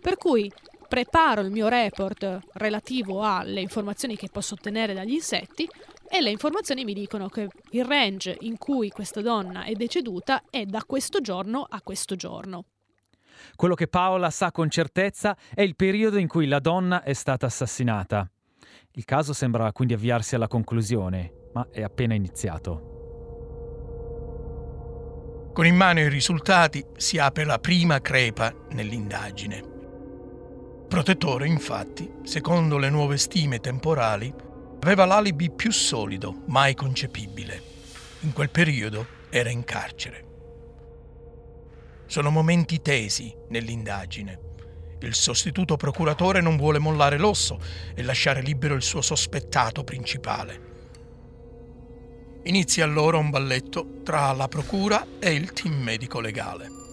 Per 0.00 0.16
cui 0.16 0.50
preparo 0.86 1.40
il 1.40 1.50
mio 1.50 1.68
report 1.68 2.38
relativo 2.52 3.22
alle 3.22 3.60
informazioni 3.60 4.16
che 4.16 4.28
posso 4.30 4.54
ottenere 4.54 4.94
dagli 4.94 5.14
insetti 5.14 5.68
e 6.08 6.20
le 6.20 6.30
informazioni 6.30 6.84
mi 6.84 6.92
dicono 6.92 7.28
che 7.28 7.48
il 7.70 7.84
range 7.84 8.36
in 8.42 8.58
cui 8.58 8.90
questa 8.90 9.20
donna 9.20 9.64
è 9.64 9.72
deceduta 9.72 10.44
è 10.50 10.64
da 10.64 10.84
questo 10.86 11.20
giorno 11.20 11.66
a 11.68 11.80
questo 11.82 12.14
giorno. 12.14 12.66
Quello 13.56 13.74
che 13.74 13.88
Paola 13.88 14.30
sa 14.30 14.50
con 14.50 14.70
certezza 14.70 15.36
è 15.54 15.62
il 15.62 15.76
periodo 15.76 16.18
in 16.18 16.28
cui 16.28 16.46
la 16.46 16.60
donna 16.60 17.02
è 17.02 17.12
stata 17.12 17.46
assassinata. 17.46 18.28
Il 18.92 19.04
caso 19.04 19.32
sembra 19.32 19.72
quindi 19.72 19.94
avviarsi 19.94 20.34
alla 20.34 20.48
conclusione, 20.48 21.48
ma 21.52 21.66
è 21.70 21.82
appena 21.82 22.14
iniziato. 22.14 22.92
Con 25.52 25.66
in 25.66 25.76
mano 25.76 26.00
i 26.00 26.08
risultati 26.08 26.84
si 26.96 27.18
apre 27.18 27.44
la 27.44 27.58
prima 27.58 28.00
crepa 28.00 28.52
nell'indagine. 28.70 29.62
Protettore, 30.88 31.46
infatti, 31.46 32.10
secondo 32.24 32.76
le 32.76 32.90
nuove 32.90 33.16
stime 33.16 33.58
temporali, 33.58 34.32
aveva 34.80 35.04
l'alibi 35.04 35.50
più 35.50 35.72
solido 35.72 36.42
mai 36.46 36.74
concepibile. 36.74 37.62
In 38.20 38.32
quel 38.32 38.50
periodo 38.50 39.06
era 39.30 39.50
in 39.50 39.64
carcere. 39.64 40.23
Sono 42.06 42.30
momenti 42.30 42.80
tesi 42.82 43.34
nell'indagine. 43.48 44.40
Il 45.00 45.14
sostituto 45.14 45.76
procuratore 45.76 46.40
non 46.40 46.56
vuole 46.56 46.78
mollare 46.78 47.18
l'osso 47.18 47.58
e 47.94 48.02
lasciare 48.02 48.40
libero 48.40 48.74
il 48.74 48.82
suo 48.82 49.02
sospettato 49.02 49.84
principale. 49.84 50.72
Inizia 52.44 52.84
allora 52.84 53.16
un 53.16 53.30
balletto 53.30 54.00
tra 54.02 54.32
la 54.32 54.48
procura 54.48 55.06
e 55.18 55.32
il 55.32 55.52
team 55.52 55.74
medico 55.74 56.20
legale. 56.20 56.83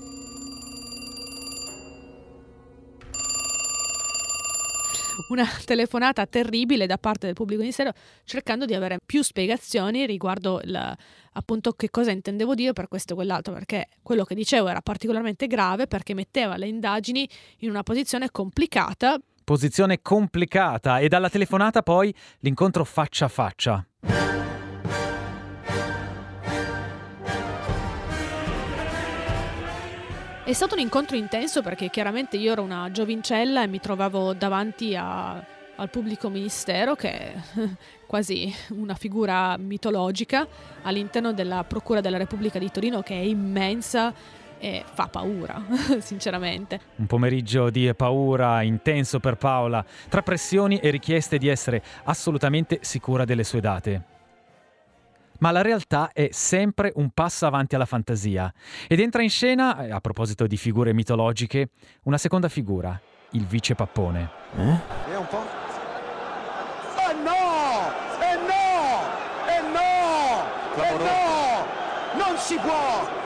Una 5.30 5.46
telefonata 5.66 6.26
terribile 6.26 6.86
da 6.86 6.98
parte 6.98 7.26
del 7.26 7.36
pubblico 7.36 7.62
ministero 7.62 7.92
cercando 8.24 8.66
di 8.66 8.74
avere 8.74 9.00
più 9.06 9.22
spiegazioni 9.22 10.06
riguardo 10.06 10.62
il, 10.64 10.98
appunto 11.34 11.72
che 11.74 11.90
cosa 11.90 12.12
intendevo 12.12 12.56
dire 12.56 12.74
per 12.74 12.88
questo 12.88 13.14
e 13.14 13.16
quell'altro, 13.16 13.54
perché 13.54 13.88
quello 14.02 14.24
che 14.24 14.36
dicevo 14.36 14.68
era 14.68 14.82
particolarmente 14.82 15.48
grave 15.48 15.88
perché 15.88 16.14
metteva 16.14 16.58
le 16.58 16.68
indagini 16.68 17.28
in 17.60 17.70
una 17.70 17.84
posizione 17.84 18.32
complicata. 18.32 19.18
Posizione 19.44 20.02
complicata 20.02 21.00
e 21.00 21.08
dalla 21.08 21.30
telefonata 21.30 21.82
poi 21.82 22.14
l'incontro 22.40 22.84
faccia 22.84 23.26
a 23.26 23.30
faccia. 23.30 23.86
È 30.52 30.54
stato 30.54 30.74
un 30.74 30.82
incontro 30.82 31.16
intenso 31.16 31.62
perché 31.62 31.90
chiaramente 31.90 32.36
io 32.36 32.52
ero 32.52 32.62
una 32.62 32.92
giovincella 32.92 33.64
e 33.64 33.68
mi 33.68 33.80
trovavo 33.80 34.34
davanti 34.34 34.98
a, 34.98 35.36
al 35.76 35.90
pubblico 35.90 36.28
ministero 36.28 36.94
che 36.94 37.10
è 37.10 37.34
quasi 38.06 38.54
una 38.72 38.96
figura 38.96 39.56
mitologica 39.58 40.46
all'interno 40.82 41.32
della 41.32 41.64
Procura 41.64 42.02
della 42.02 42.18
Repubblica 42.18 42.60
di 42.60 42.70
Torino 42.70 43.02
che 43.02 43.14
è 43.14 43.24
immensa 43.24 44.14
e 44.60 44.84
fa 44.94 45.08
paura, 45.08 45.64
sinceramente. 46.04 46.82
Un 46.98 47.08
pomeriggio 47.08 47.70
di 47.70 47.90
paura 47.96 48.62
intenso 48.62 49.22
per 49.22 49.38
Paola, 49.38 49.86
tra 50.10 50.22
pressioni 50.22 50.80
e 50.80 50.90
richieste 50.90 51.38
di 51.38 51.48
essere 51.48 51.82
assolutamente 52.04 52.80
sicura 52.82 53.24
delle 53.24 53.46
sue 53.46 53.62
date 53.62 54.11
ma 55.42 55.52
la 55.52 55.62
realtà 55.62 56.12
è 56.14 56.30
sempre 56.32 56.92
un 56.96 57.10
passo 57.12 57.46
avanti 57.46 57.76
alla 57.76 57.86
fantasia. 57.86 58.52
Ed 58.88 59.00
entra 59.00 59.22
in 59.22 59.30
scena, 59.30 59.86
eh, 59.86 59.92
a 59.92 60.00
proposito 60.00 60.48
di 60.48 60.58
figure 60.58 60.94
mitologiche, 60.94 61.70
una 62.04 62.18
seconda 62.18 62.48
figura, 62.48 63.00
il 63.32 63.46
vice 63.46 63.76
pappone. 63.76 64.30
Eh? 64.56 65.12
È 65.12 65.16
un 65.16 65.28
po'. 65.28 65.46
Eh 67.10 67.14
no! 67.14 67.92
Eh 68.22 68.36
no! 68.36 69.00
Eh 69.48 69.62
no! 69.72 70.84
Eh 70.84 70.98
no! 70.98 72.24
Non 72.24 72.38
si 72.38 72.56
può! 72.58 73.20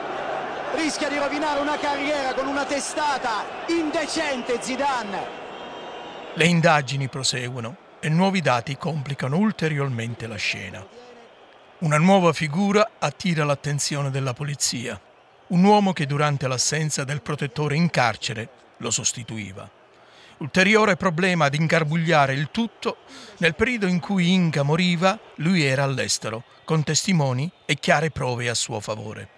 Rischia 0.74 1.08
di 1.08 1.18
rovinare 1.18 1.60
una 1.60 1.78
carriera 1.78 2.34
con 2.34 2.46
una 2.46 2.64
testata 2.64 3.44
indecente 3.68 4.58
Zidane. 4.60 5.44
Le 6.34 6.46
indagini 6.46 7.08
proseguono 7.08 7.76
e 8.00 8.08
nuovi 8.08 8.40
dati 8.40 8.76
complicano 8.76 9.38
ulteriormente 9.38 10.26
la 10.26 10.36
scena. 10.36 11.05
Una 11.78 11.98
nuova 11.98 12.32
figura 12.32 12.92
attira 12.98 13.44
l'attenzione 13.44 14.10
della 14.10 14.32
polizia. 14.32 14.98
Un 15.48 15.62
uomo 15.62 15.92
che 15.92 16.06
durante 16.06 16.48
l'assenza 16.48 17.04
del 17.04 17.20
protettore 17.20 17.76
in 17.76 17.90
carcere 17.90 18.48
lo 18.78 18.90
sostituiva. 18.90 19.68
Ulteriore 20.38 20.96
problema 20.96 21.44
ad 21.44 21.54
ingarbugliare 21.54 22.32
il 22.32 22.48
tutto, 22.50 22.96
nel 23.38 23.54
periodo 23.54 23.86
in 23.88 24.00
cui 24.00 24.32
Inga 24.32 24.62
moriva, 24.62 25.18
lui 25.36 25.64
era 25.64 25.82
all'estero, 25.82 26.44
con 26.64 26.82
testimoni 26.82 27.50
e 27.66 27.74
chiare 27.74 28.10
prove 28.10 28.48
a 28.48 28.54
suo 28.54 28.80
favore. 28.80 29.28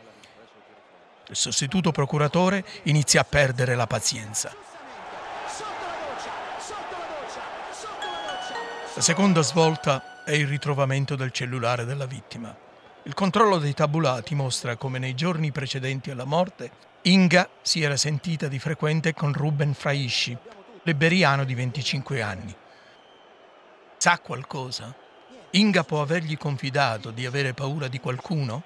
Il 1.30 1.36
sostituto 1.36 1.90
procuratore 1.90 2.64
inizia 2.84 3.22
a 3.22 3.24
perdere 3.24 3.74
la 3.74 3.88
pazienza. 3.88 4.54
La 8.94 9.02
seconda 9.02 9.42
svolta 9.42 10.17
è 10.28 10.32
il 10.32 10.46
ritrovamento 10.46 11.16
del 11.16 11.30
cellulare 11.30 11.86
della 11.86 12.04
vittima. 12.04 12.54
Il 13.04 13.14
controllo 13.14 13.56
dei 13.56 13.72
tabulati 13.72 14.34
mostra 14.34 14.76
come 14.76 14.98
nei 14.98 15.14
giorni 15.14 15.52
precedenti 15.52 16.10
alla 16.10 16.26
morte 16.26 16.70
Inga 17.02 17.48
si 17.62 17.80
era 17.80 17.96
sentita 17.96 18.46
di 18.46 18.58
frequente 18.58 19.14
con 19.14 19.32
Ruben 19.32 19.72
Fraisci, 19.72 20.36
liberiano 20.82 21.44
di 21.44 21.54
25 21.54 22.20
anni. 22.20 22.54
Sa 23.96 24.18
qualcosa? 24.18 24.94
Inga 25.52 25.84
può 25.84 26.02
avergli 26.02 26.36
confidato 26.36 27.10
di 27.10 27.24
avere 27.24 27.54
paura 27.54 27.88
di 27.88 27.98
qualcuno? 27.98 28.62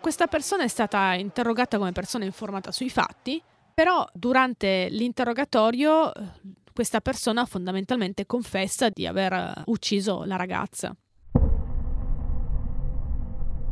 Questa 0.00 0.28
persona 0.28 0.62
è 0.62 0.68
stata 0.68 1.12
interrogata 1.12 1.76
come 1.76 1.92
persona 1.92 2.24
informata 2.24 2.72
sui 2.72 2.88
fatti, 2.88 3.42
però 3.74 4.08
durante 4.14 4.88
l'interrogatorio 4.88 6.10
questa 6.78 7.00
persona 7.00 7.44
fondamentalmente 7.44 8.24
confessa 8.24 8.88
di 8.88 9.04
aver 9.04 9.32
eh, 9.32 9.62
ucciso 9.64 10.22
la 10.22 10.36
ragazza. 10.36 10.96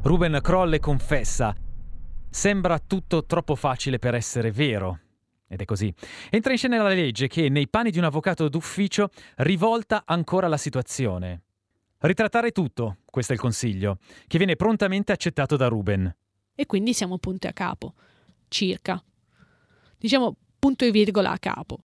Ruben 0.03 0.41
Krolle 0.43 0.81
confessa. 0.81 1.55
Sembra 2.29 2.81
tutto 2.81 3.25
troppo 3.25 3.55
facile 3.55 4.01
per 4.01 4.17
essere 4.17 4.51
vero. 4.51 4.99
Ed 5.47 5.61
è 5.61 5.65
così. 5.65 5.95
Entra 6.31 6.51
in 6.51 6.59
scena 6.59 6.83
la 6.83 6.89
legge 6.89 7.29
che, 7.29 7.49
nei 7.49 7.69
panni 7.69 7.93
di 7.93 7.99
un 7.99 8.05
avvocato 8.07 8.49
d'ufficio, 8.49 9.11
rivolta 9.37 10.03
ancora 10.05 10.49
la 10.49 10.57
situazione. 10.57 11.43
Ritrattare 11.99 12.51
tutto, 12.51 12.97
questo 13.05 13.31
è 13.31 13.37
il 13.37 13.41
consiglio, 13.41 13.99
che 14.27 14.39
viene 14.39 14.57
prontamente 14.57 15.13
accettato 15.13 15.55
da 15.55 15.69
Ruben. 15.69 16.13
E 16.57 16.67
quindi 16.67 16.93
siamo 16.93 17.19
punti 17.19 17.47
a 17.47 17.53
capo. 17.53 17.95
Circa. 18.49 19.01
Diciamo 19.97 20.37
punto 20.59 20.85
e 20.85 20.91
virgola 20.91 21.31
a 21.31 21.39
capo. 21.39 21.79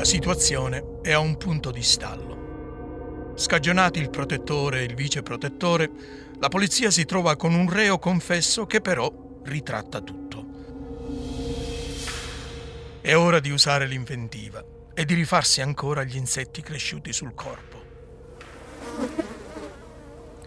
La 0.00 0.06
situazione 0.06 1.00
è 1.02 1.12
a 1.12 1.18
un 1.18 1.36
punto 1.36 1.70
di 1.70 1.82
stallo. 1.82 3.34
Scagionati 3.34 4.00
il 4.00 4.08
protettore 4.08 4.80
e 4.80 4.84
il 4.84 4.94
vice 4.94 5.20
protettore, 5.20 5.90
la 6.38 6.48
polizia 6.48 6.90
si 6.90 7.04
trova 7.04 7.36
con 7.36 7.52
un 7.52 7.68
reo 7.68 7.98
confesso 7.98 8.64
che 8.64 8.80
però 8.80 9.12
ritratta 9.44 10.00
tutto. 10.00 10.46
È 13.02 13.14
ora 13.14 13.40
di 13.40 13.50
usare 13.50 13.86
l'inventiva 13.86 14.64
e 14.94 15.04
di 15.04 15.12
rifarsi 15.12 15.60
ancora 15.60 16.02
gli 16.02 16.16
insetti 16.16 16.62
cresciuti 16.62 17.12
sul 17.12 17.34
corpo. 17.34 17.82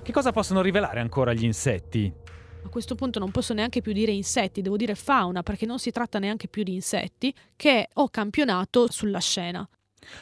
Che 0.01 0.12
cosa 0.12 0.31
possono 0.31 0.62
rivelare 0.62 1.00
ancora 1.00 1.31
gli 1.31 1.43
insetti? 1.43 2.12
A 2.63 2.70
questo 2.70 2.96
punto 2.96 3.20
non 3.20 3.32
posso 3.32 3.53
neanche 3.53 3.82
più 3.82 3.93
dire 3.93 4.12
insetti, 4.12 4.62
devo 4.62 4.77
dire 4.77 4.96
fauna 4.96 5.43
perché 5.43 5.65
non 5.65 5.79
si 5.79 5.91
tratta 5.91 6.20
neanche 6.20 6.48
più 6.48 6.63
di 6.63 6.74
insetti, 6.74 7.34
che 7.55 7.89
ho 7.93 8.10
campionato 8.10 8.91
sulla 8.91 9.20
scena. 9.20 9.67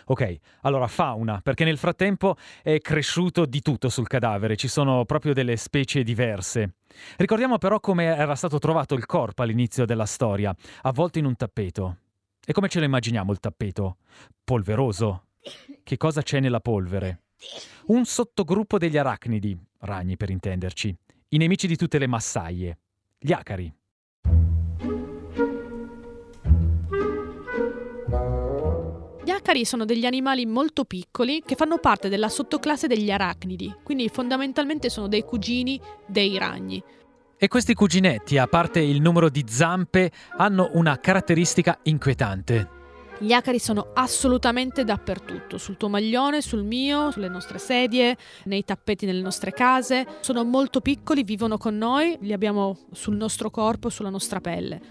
Ok, 0.05 0.37
allora 0.61 0.87
fauna, 0.87 1.41
perché 1.41 1.63
nel 1.63 1.77
frattempo 1.77 2.35
è 2.61 2.77
cresciuto 2.79 3.45
di 3.45 3.61
tutto 3.61 3.89
sul 3.89 4.07
cadavere, 4.07 4.55
ci 4.55 4.67
sono 4.67 5.05
proprio 5.05 5.33
delle 5.33 5.57
specie 5.57 6.03
diverse. 6.03 6.75
Ricordiamo 7.17 7.57
però 7.57 7.79
come 7.79 8.05
era 8.05 8.35
stato 8.35 8.59
trovato 8.59 8.93
il 8.93 9.05
corpo 9.05 9.41
all'inizio 9.41 9.85
della 9.85 10.05
storia, 10.05 10.55
avvolto 10.81 11.19
in 11.19 11.25
un 11.25 11.35
tappeto. 11.35 11.97
E 12.45 12.53
come 12.53 12.69
ce 12.69 12.79
lo 12.79 12.85
immaginiamo 12.85 13.31
il 13.31 13.39
tappeto? 13.39 13.97
Polveroso. 14.43 15.25
Che 15.83 15.97
cosa 15.97 16.21
c'è 16.21 16.39
nella 16.39 16.59
polvere? 16.59 17.21
Un 17.87 18.05
sottogruppo 18.05 18.77
degli 18.77 18.97
arachnidi, 18.97 19.57
ragni 19.79 20.15
per 20.15 20.29
intenderci, 20.29 20.95
i 21.33 21.37
nemici 21.37 21.65
di 21.65 21.77
tutte 21.77 21.97
le 21.97 22.07
massaie, 22.07 22.77
gli 23.17 23.31
acari. 23.31 23.73
Gli 29.23 29.29
acari 29.29 29.63
sono 29.63 29.85
degli 29.85 30.05
animali 30.05 30.45
molto 30.45 30.83
piccoli 30.83 31.41
che 31.45 31.55
fanno 31.55 31.77
parte 31.77 32.09
della 32.09 32.27
sottoclasse 32.27 32.87
degli 32.87 33.09
arachnidi, 33.11 33.73
quindi 33.81 34.09
fondamentalmente 34.09 34.89
sono 34.89 35.07
dei 35.07 35.23
cugini 35.23 35.79
dei 36.05 36.37
ragni. 36.37 36.83
E 37.37 37.47
questi 37.47 37.73
cuginetti, 37.73 38.37
a 38.37 38.47
parte 38.47 38.81
il 38.81 38.99
numero 38.99 39.29
di 39.29 39.45
zampe, 39.47 40.11
hanno 40.35 40.71
una 40.73 40.99
caratteristica 40.99 41.79
inquietante. 41.83 42.80
Gli 43.21 43.33
acari 43.33 43.59
sono 43.59 43.91
assolutamente 43.93 44.83
dappertutto, 44.83 45.59
sul 45.59 45.77
tuo 45.77 45.89
maglione, 45.89 46.41
sul 46.41 46.63
mio, 46.63 47.11
sulle 47.11 47.29
nostre 47.29 47.59
sedie, 47.59 48.17
nei 48.45 48.63
tappeti 48.63 49.05
nelle 49.05 49.21
nostre 49.21 49.51
case. 49.51 50.07
Sono 50.21 50.43
molto 50.43 50.81
piccoli, 50.81 51.21
vivono 51.21 51.59
con 51.59 51.77
noi, 51.77 52.17
li 52.21 52.33
abbiamo 52.33 52.79
sul 52.91 53.15
nostro 53.15 53.51
corpo, 53.51 53.89
sulla 53.89 54.09
nostra 54.09 54.41
pelle. 54.41 54.81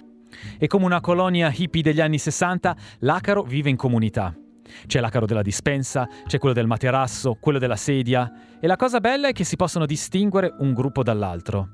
E 0.61 0.69
come 0.69 0.85
una 0.85 1.01
colonia 1.01 1.53
hippie 1.53 1.83
degli 1.83 2.01
anni 2.01 2.19
60, 2.19 2.77
l'acaro 3.01 3.43
vive 3.43 3.69
in 3.69 3.77
comunità. 3.77 4.33
C'è 4.87 5.01
l'acaro 5.01 5.27
della 5.27 5.43
dispensa, 5.43 6.09
c'è 6.25 6.39
quello 6.39 6.55
del 6.55 6.69
materasso, 6.69 7.37
quello 7.41 7.59
della 7.59 7.75
sedia 7.75 8.31
e 8.61 8.67
la 8.69 8.77
cosa 8.77 9.01
bella 9.01 9.27
è 9.27 9.33
che 9.33 9.43
si 9.43 9.57
possono 9.57 9.87
distinguere 9.87 10.55
un 10.61 10.73
gruppo 10.73 11.03
dall'altro. 11.03 11.69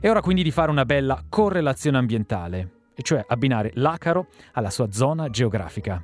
È 0.00 0.08
ora 0.08 0.22
quindi 0.22 0.42
di 0.42 0.50
fare 0.50 0.70
una 0.70 0.86
bella 0.86 1.22
correlazione 1.28 1.98
ambientale 1.98 2.80
e 3.02 3.04
cioè 3.04 3.24
abbinare 3.26 3.72
l'acaro 3.74 4.28
alla 4.52 4.70
sua 4.70 4.90
zona 4.92 5.28
geografica. 5.28 6.02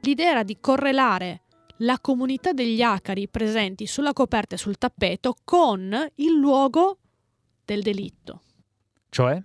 L'idea 0.00 0.30
era 0.30 0.42
di 0.42 0.58
correlare 0.60 1.42
la 1.78 1.98
comunità 2.00 2.52
degli 2.52 2.82
acari 2.82 3.28
presenti 3.28 3.86
sulla 3.86 4.12
coperta 4.12 4.56
e 4.56 4.58
sul 4.58 4.76
tappeto 4.76 5.36
con 5.44 5.96
il 6.16 6.32
luogo 6.34 6.98
del 7.64 7.82
delitto. 7.82 8.42
Cioè? 9.08 9.42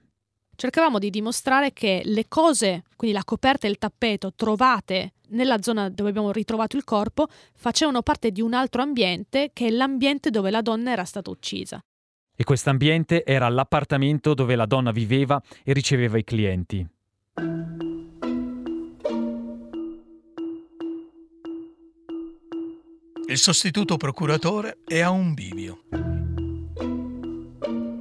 Cercavamo 0.55 0.99
di 0.99 1.09
dimostrare 1.09 1.73
che 1.73 2.01
le 2.03 2.27
cose, 2.27 2.83
quindi 2.95 3.15
la 3.15 3.23
coperta 3.23 3.67
e 3.67 3.69
il 3.69 3.77
tappeto 3.77 4.33
trovate 4.33 5.13
nella 5.29 5.61
zona 5.61 5.89
dove 5.89 6.09
abbiamo 6.09 6.31
ritrovato 6.31 6.77
il 6.77 6.83
corpo, 6.83 7.27
facevano 7.55 8.01
parte 8.01 8.31
di 8.31 8.41
un 8.41 8.53
altro 8.53 8.81
ambiente 8.81 9.51
che 9.53 9.67
è 9.67 9.69
l'ambiente 9.69 10.29
dove 10.29 10.49
la 10.51 10.61
donna 10.61 10.91
era 10.91 11.03
stata 11.03 11.29
uccisa. 11.29 11.83
E 12.37 12.43
quest'ambiente 12.43 13.23
era 13.23 13.47
l'appartamento 13.47 14.33
dove 14.33 14.55
la 14.55 14.65
donna 14.65 14.91
viveva 14.91 15.41
e 15.63 15.71
riceveva 15.71 16.17
i 16.17 16.23
clienti. 16.23 16.85
Il 23.27 23.39
sostituto 23.39 23.97
procuratore 23.97 24.77
è 24.85 24.99
a 24.99 25.09
un 25.09 25.33
bivio. 25.33 25.81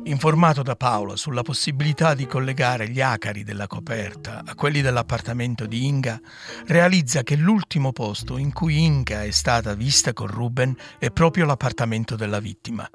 Informato 0.04 0.62
da 0.62 0.76
Paola 0.76 1.16
sulla 1.16 1.40
possibilità 1.40 2.12
di 2.12 2.26
collegare 2.26 2.90
gli 2.90 3.00
acari 3.00 3.42
della 3.42 3.66
coperta 3.66 4.42
a 4.44 4.54
quelli 4.54 4.82
dell'appartamento 4.82 5.64
di 5.64 5.86
Inga, 5.86 6.20
realizza 6.66 7.22
che 7.22 7.36
l'ultimo 7.36 7.92
posto 7.92 8.36
in 8.36 8.52
cui 8.52 8.84
Inga 8.84 9.24
è 9.24 9.30
stata 9.30 9.72
vista 9.72 10.12
con 10.12 10.26
Ruben 10.26 10.76
è 10.98 11.10
proprio 11.10 11.46
l'appartamento 11.46 12.16
della 12.16 12.38
vittima. 12.38 12.86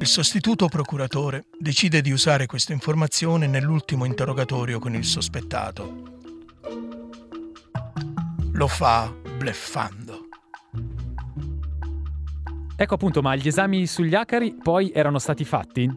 Il 0.00 0.06
sostituto 0.06 0.68
procuratore 0.68 1.46
decide 1.58 2.02
di 2.02 2.12
usare 2.12 2.46
questa 2.46 2.72
informazione 2.72 3.48
nell'ultimo 3.48 4.04
interrogatorio 4.04 4.78
con 4.78 4.94
il 4.94 5.04
sospettato. 5.04 6.06
Lo 8.52 8.68
fa 8.68 9.27
bleffando. 9.38 10.26
Ecco 12.76 12.94
appunto, 12.94 13.22
ma 13.22 13.36
gli 13.36 13.46
esami 13.46 13.86
sugli 13.86 14.14
acari 14.14 14.54
poi 14.54 14.90
erano 14.92 15.18
stati 15.18 15.44
fatti? 15.44 15.90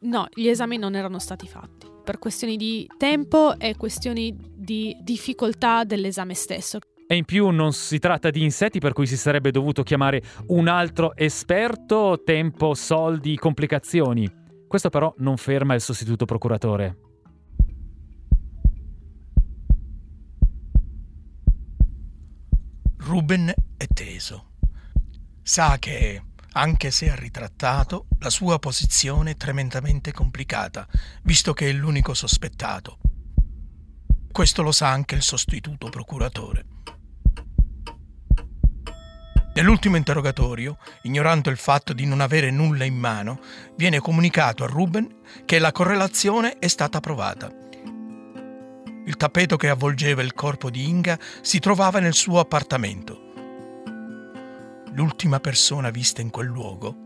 No, 0.00 0.26
gli 0.32 0.48
esami 0.48 0.78
non 0.78 0.94
erano 0.94 1.18
stati 1.18 1.46
fatti 1.46 1.86
per 2.02 2.18
questioni 2.18 2.56
di 2.56 2.88
tempo 2.96 3.58
e 3.58 3.76
questioni 3.76 4.34
di 4.54 4.96
difficoltà 5.02 5.84
dell'esame 5.84 6.34
stesso. 6.34 6.78
E 7.08 7.16
in 7.16 7.24
più 7.24 7.48
non 7.50 7.72
si 7.72 7.98
tratta 7.98 8.30
di 8.30 8.42
insetti 8.42 8.78
per 8.78 8.92
cui 8.92 9.06
si 9.06 9.16
sarebbe 9.16 9.50
dovuto 9.50 9.82
chiamare 9.82 10.22
un 10.48 10.68
altro 10.68 11.14
esperto, 11.16 12.22
tempo, 12.24 12.74
soldi, 12.74 13.36
complicazioni. 13.36 14.28
Questo 14.66 14.88
però 14.88 15.12
non 15.18 15.36
ferma 15.36 15.74
il 15.74 15.80
sostituto 15.80 16.24
procuratore. 16.24 17.05
Ruben 23.06 23.54
è 23.76 23.86
teso. 23.86 24.54
Sa 25.40 25.78
che, 25.78 26.24
anche 26.54 26.90
se 26.90 27.08
ha 27.08 27.14
ritrattato, 27.14 28.08
la 28.18 28.30
sua 28.30 28.58
posizione 28.58 29.30
è 29.30 29.36
tremendamente 29.36 30.10
complicata, 30.10 30.88
visto 31.22 31.52
che 31.52 31.68
è 31.68 31.72
l'unico 31.72 32.14
sospettato. 32.14 32.98
Questo 34.32 34.62
lo 34.62 34.72
sa 34.72 34.88
anche 34.88 35.14
il 35.14 35.22
sostituto 35.22 35.88
procuratore. 35.88 36.64
Nell'ultimo 39.54 39.96
interrogatorio, 39.96 40.76
ignorando 41.02 41.48
il 41.48 41.58
fatto 41.58 41.92
di 41.92 42.06
non 42.06 42.20
avere 42.20 42.50
nulla 42.50 42.82
in 42.82 42.96
mano, 42.96 43.38
viene 43.76 44.00
comunicato 44.00 44.64
a 44.64 44.66
Ruben 44.66 45.20
che 45.44 45.60
la 45.60 45.70
correlazione 45.70 46.58
è 46.58 46.66
stata 46.66 46.98
provata. 46.98 47.65
Il 49.06 49.16
tappeto 49.16 49.56
che 49.56 49.68
avvolgeva 49.68 50.20
il 50.20 50.34
corpo 50.34 50.68
di 50.68 50.88
Inga 50.88 51.16
si 51.40 51.60
trovava 51.60 52.00
nel 52.00 52.12
suo 52.12 52.40
appartamento. 52.40 53.20
L'ultima 54.94 55.38
persona 55.38 55.90
vista 55.90 56.22
in 56.22 56.30
quel 56.30 56.48
luogo 56.48 56.96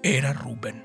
era 0.00 0.32
Ruben. 0.32 0.82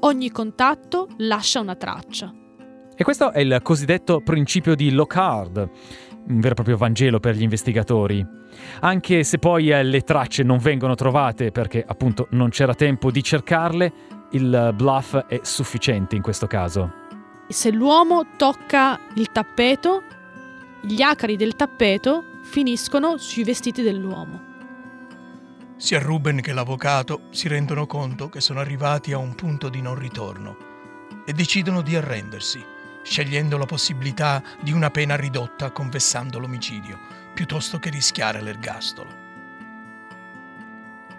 Ogni 0.00 0.30
contatto 0.32 1.06
lascia 1.18 1.60
una 1.60 1.76
traccia. 1.76 2.34
E 2.96 3.04
questo 3.04 3.30
è 3.30 3.38
il 3.38 3.60
cosiddetto 3.62 4.20
principio 4.22 4.74
di 4.74 4.90
Lockhart, 4.90 5.56
un 6.26 6.40
vero 6.40 6.50
e 6.50 6.54
proprio 6.54 6.76
Vangelo 6.76 7.20
per 7.20 7.36
gli 7.36 7.42
investigatori. 7.42 8.26
Anche 8.80 9.22
se 9.22 9.38
poi 9.38 9.70
eh, 9.70 9.84
le 9.84 10.00
tracce 10.00 10.42
non 10.42 10.58
vengono 10.58 10.96
trovate 10.96 11.52
perché 11.52 11.84
appunto 11.86 12.26
non 12.30 12.48
c'era 12.48 12.74
tempo 12.74 13.12
di 13.12 13.22
cercarle, 13.22 13.92
il 14.32 14.72
bluff 14.74 15.16
è 15.16 15.38
sufficiente 15.42 16.16
in 16.16 16.22
questo 16.22 16.48
caso. 16.48 16.99
Se 17.50 17.72
l'uomo 17.72 18.26
tocca 18.36 18.96
il 19.14 19.32
tappeto, 19.32 20.04
gli 20.82 21.02
acari 21.02 21.34
del 21.34 21.56
tappeto 21.56 22.38
finiscono 22.44 23.16
sui 23.16 23.42
vestiti 23.42 23.82
dell'uomo. 23.82 24.44
Sia 25.76 25.98
Ruben 25.98 26.40
che 26.42 26.52
l'avvocato 26.52 27.22
si 27.30 27.48
rendono 27.48 27.88
conto 27.88 28.28
che 28.28 28.40
sono 28.40 28.60
arrivati 28.60 29.12
a 29.12 29.18
un 29.18 29.34
punto 29.34 29.68
di 29.68 29.82
non 29.82 29.96
ritorno 29.96 30.56
e 31.26 31.32
decidono 31.32 31.82
di 31.82 31.96
arrendersi, 31.96 32.64
scegliendo 33.02 33.58
la 33.58 33.66
possibilità 33.66 34.40
di 34.60 34.70
una 34.70 34.90
pena 34.90 35.16
ridotta 35.16 35.72
confessando 35.72 36.38
l'omicidio, 36.38 37.00
piuttosto 37.34 37.80
che 37.80 37.90
rischiare 37.90 38.40
l'ergastolo. 38.40 39.29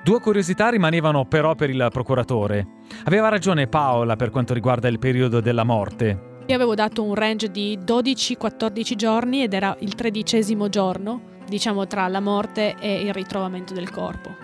Due 0.03 0.19
curiosità 0.19 0.69
rimanevano 0.69 1.25
però 1.25 1.53
per 1.53 1.69
il 1.69 1.87
procuratore. 1.91 2.65
Aveva 3.03 3.29
ragione 3.29 3.67
Paola 3.67 4.15
per 4.15 4.31
quanto 4.31 4.51
riguarda 4.51 4.87
il 4.87 4.97
periodo 4.97 5.41
della 5.41 5.63
morte. 5.63 6.39
Io 6.47 6.55
avevo 6.55 6.73
dato 6.73 7.03
un 7.03 7.13
range 7.13 7.51
di 7.51 7.77
12-14 7.77 8.95
giorni 8.95 9.43
ed 9.43 9.53
era 9.53 9.75
il 9.81 9.93
tredicesimo 9.93 10.69
giorno, 10.69 11.21
diciamo 11.47 11.85
tra 11.85 12.07
la 12.07 12.19
morte 12.19 12.75
e 12.79 13.01
il 13.01 13.13
ritrovamento 13.13 13.75
del 13.75 13.91
corpo. 13.91 14.35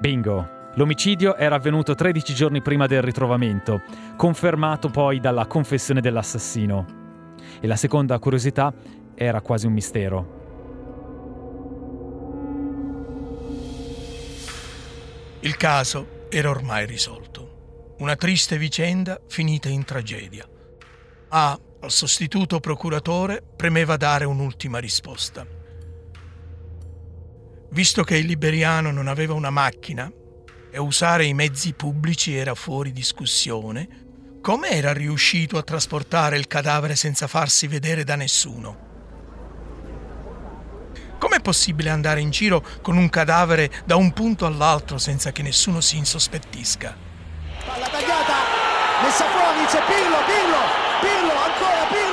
Bingo! 0.00 0.56
L'omicidio 0.74 1.36
era 1.36 1.54
avvenuto 1.54 1.94
13 1.94 2.34
giorni 2.34 2.60
prima 2.60 2.86
del 2.86 3.02
ritrovamento, 3.02 3.82
confermato 4.16 4.88
poi 4.90 5.20
dalla 5.20 5.46
confessione 5.46 6.00
dell'assassino. 6.00 6.84
E 7.60 7.66
la 7.68 7.76
seconda 7.76 8.18
curiosità 8.18 8.72
era 9.14 9.40
quasi 9.40 9.66
un 9.66 9.72
mistero. 9.74 10.37
Il 15.40 15.56
caso 15.56 16.26
era 16.30 16.50
ormai 16.50 16.84
risolto. 16.84 17.94
Una 17.98 18.16
triste 18.16 18.58
vicenda 18.58 19.20
finita 19.28 19.68
in 19.68 19.84
tragedia. 19.84 20.44
A, 21.28 21.60
al 21.80 21.90
sostituto 21.92 22.58
procuratore, 22.58 23.40
premeva 23.56 23.96
dare 23.96 24.24
un'ultima 24.24 24.78
risposta. 24.78 25.46
Visto 27.70 28.02
che 28.02 28.16
il 28.16 28.26
liberiano 28.26 28.90
non 28.90 29.06
aveva 29.06 29.34
una 29.34 29.50
macchina 29.50 30.10
e 30.72 30.78
usare 30.78 31.24
i 31.24 31.34
mezzi 31.34 31.72
pubblici 31.72 32.34
era 32.34 32.56
fuori 32.56 32.90
discussione, 32.90 34.06
come 34.40 34.70
era 34.70 34.92
riuscito 34.92 35.56
a 35.56 35.62
trasportare 35.62 36.36
il 36.36 36.48
cadavere 36.48 36.96
senza 36.96 37.28
farsi 37.28 37.68
vedere 37.68 38.02
da 38.02 38.16
nessuno? 38.16 38.87
Com'è 41.38 41.40
possibile 41.40 41.90
andare 41.90 42.20
in 42.20 42.30
giro 42.30 42.64
con 42.82 42.96
un 42.96 43.08
cadavere 43.08 43.70
da 43.84 43.94
un 43.94 44.12
punto 44.12 44.44
all'altro 44.44 44.98
senza 44.98 45.30
che 45.30 45.42
nessuno 45.42 45.80
si 45.80 45.96
insospettisca? 45.96 46.96
Palla 47.64 47.86
tagliata, 47.86 48.34
messa 49.02 49.24
fuori, 49.26 49.64
c'è 49.66 49.80
Pirlo, 49.86 50.16
Pirlo, 50.26 50.58
Pirlo, 51.00 51.40
ancora 51.40 51.86
Pirlo. 51.90 52.07